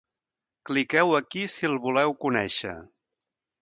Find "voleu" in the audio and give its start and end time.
1.87-2.17